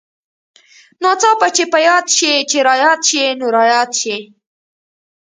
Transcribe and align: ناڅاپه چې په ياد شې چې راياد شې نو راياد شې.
ناڅاپه 1.01 1.47
چې 1.55 1.63
په 1.71 1.79
ياد 1.87 2.05
شې 2.17 2.33
چې 2.49 2.57
راياد 2.67 2.99
شې 3.09 3.25
نو 3.39 3.47
راياد 3.57 3.89
شې. 4.01 4.17